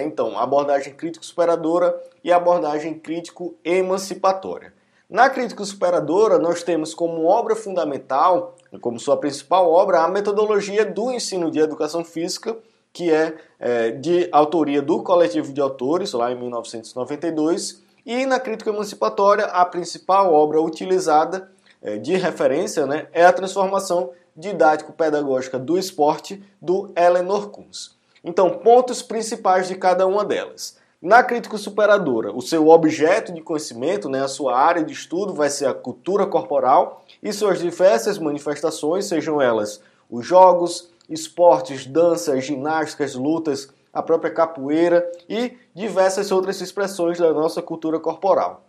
[0.00, 4.72] Então, abordagem crítico-superadora e abordagem crítico-emancipatória.
[5.10, 11.50] Na crítico-superadora, nós temos como obra fundamental, como sua principal obra, a metodologia do ensino
[11.50, 12.56] de educação física,
[12.92, 18.70] que é, é de autoria do coletivo de autores, lá em 1992, e na crítica
[18.70, 21.50] emancipatória, a principal obra utilizada
[21.82, 27.97] é, de referência né, é a transformação didático-pedagógica do esporte do Eleanor Kunz.
[28.24, 30.76] Então, pontos principais de cada uma delas.
[31.00, 35.48] Na crítica superadora, o seu objeto de conhecimento, né, a sua área de estudo vai
[35.48, 43.14] ser a cultura corporal e suas diversas manifestações, sejam elas os jogos, esportes, danças, ginásticas,
[43.14, 48.64] lutas, a própria capoeira e diversas outras expressões da nossa cultura corporal.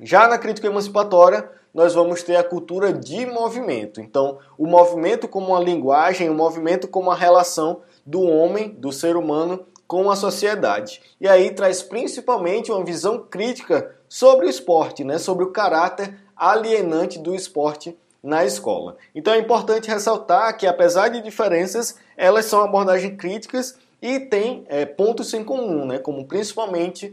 [0.00, 4.00] Já na crítica emancipatória, nós vamos ter a cultura de movimento.
[4.00, 9.16] Então, o movimento como uma linguagem, o movimento como a relação do homem, do ser
[9.16, 11.02] humano, com a sociedade.
[11.20, 15.18] E aí traz principalmente uma visão crítica sobre o esporte, né?
[15.18, 18.96] sobre o caráter alienante do esporte na escola.
[19.14, 24.86] Então é importante ressaltar que, apesar de diferenças, elas são abordagens críticas e têm é,
[24.86, 25.98] pontos em comum, né?
[25.98, 27.12] como principalmente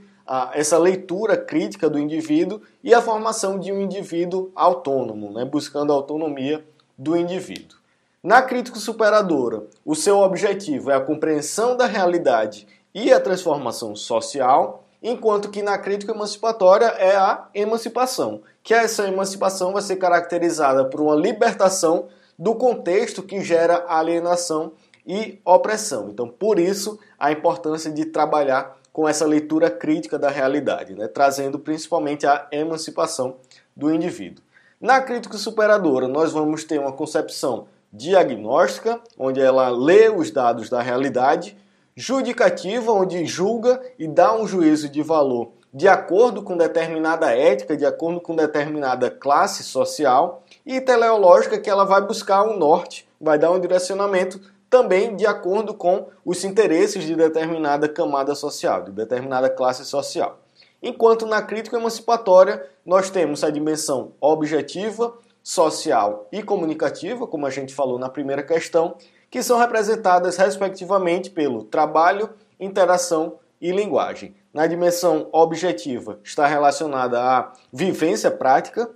[0.53, 5.45] essa leitura crítica do indivíduo e a formação de um indivíduo autônomo, né?
[5.45, 6.65] buscando a autonomia
[6.97, 7.77] do indivíduo.
[8.21, 14.83] Na crítica superadora, o seu objetivo é a compreensão da realidade e a transformação social,
[15.01, 20.99] enquanto que na crítica emancipatória é a emancipação, que essa emancipação vai ser caracterizada por
[20.99, 24.73] uma libertação do contexto que gera alienação
[25.05, 26.09] e opressão.
[26.09, 31.07] Então, por isso, a importância de trabalhar com essa leitura crítica da realidade, né?
[31.07, 33.35] trazendo principalmente a emancipação
[33.75, 34.43] do indivíduo.
[34.81, 40.81] Na crítica superadora, nós vamos ter uma concepção diagnóstica, onde ela lê os dados da
[40.81, 41.55] realidade,
[41.95, 47.85] judicativa, onde julga e dá um juízo de valor de acordo com determinada ética, de
[47.85, 53.51] acordo com determinada classe social, e teleológica, que ela vai buscar um norte, vai dar
[53.51, 59.85] um direcionamento também de acordo com os interesses de determinada camada social, de determinada classe
[59.85, 60.39] social.
[60.81, 67.73] Enquanto na crítica emancipatória nós temos a dimensão objetiva, social e comunicativa, como a gente
[67.73, 68.95] falou na primeira questão,
[69.29, 72.29] que são representadas respectivamente pelo trabalho,
[72.59, 74.35] interação e linguagem.
[74.53, 78.89] Na dimensão objetiva está relacionada à vivência prática,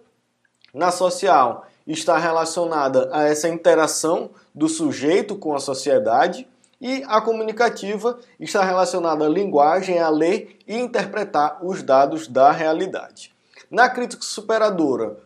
[0.74, 6.48] na social está relacionada a essa interação do sujeito com a sociedade
[6.80, 13.34] e a comunicativa está relacionada à linguagem, a ler e interpretar os dados da realidade.
[13.70, 15.18] Na crítica superadora,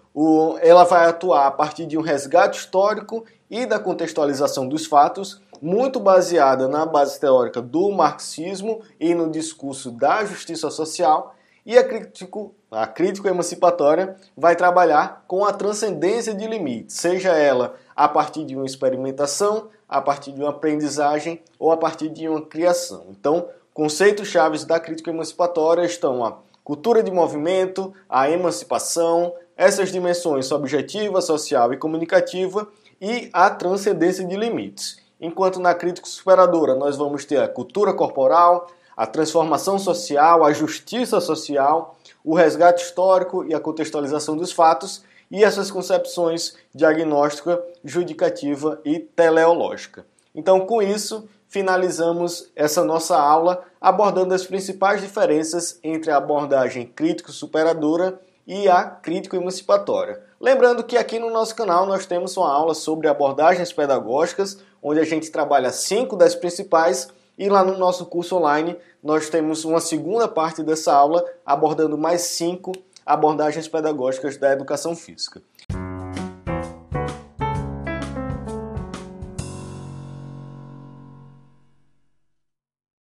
[0.62, 6.00] ela vai atuar a partir de um resgate histórico e da contextualização dos fatos, muito
[6.00, 12.53] baseada na base teórica do marxismo e no discurso da justiça social, e a crítico,
[12.70, 18.56] a crítico emancipatória vai trabalhar com a transcendência de limites, seja ela a partir de
[18.56, 23.08] uma experimentação, a partir de uma aprendizagem ou a partir de uma criação.
[23.09, 30.46] Então, conceitos chaves da crítica emancipatória estão a cultura de movimento, a emancipação, essas dimensões
[30.46, 32.68] subjetiva, social e comunicativa
[33.02, 34.98] e a transcendência de limites.
[35.20, 41.19] Enquanto na crítica superadora nós vamos ter a cultura corporal, a transformação social, a justiça
[41.19, 49.00] social, o resgate histórico e a contextualização dos fatos, e essas concepções diagnóstica, judicativa e
[49.00, 50.06] teleológica.
[50.33, 58.19] Então, com isso, finalizamos essa nossa aula abordando as principais diferenças entre a abordagem crítico-superadora
[58.45, 60.22] e a crítico-emancipatória.
[60.39, 65.06] Lembrando que aqui no nosso canal nós temos uma aula sobre abordagens pedagógicas, onde a
[65.06, 67.07] gente trabalha cinco das principais
[67.38, 72.22] e lá no nosso curso online nós temos uma segunda parte dessa aula abordando mais
[72.22, 72.72] cinco
[73.06, 75.41] abordagens pedagógicas da educação física.